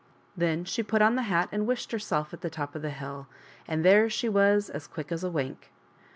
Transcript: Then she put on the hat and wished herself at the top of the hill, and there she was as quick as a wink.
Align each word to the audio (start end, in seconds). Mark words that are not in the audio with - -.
Then 0.35 0.65
she 0.65 0.81
put 0.81 1.03
on 1.03 1.13
the 1.13 1.21
hat 1.29 1.49
and 1.51 1.67
wished 1.67 1.91
herself 1.91 2.33
at 2.33 2.41
the 2.41 2.49
top 2.49 2.73
of 2.73 2.81
the 2.81 2.89
hill, 2.89 3.27
and 3.67 3.85
there 3.85 4.09
she 4.09 4.27
was 4.27 4.67
as 4.67 4.87
quick 4.87 5.11
as 5.11 5.23
a 5.23 5.29
wink. 5.29 5.71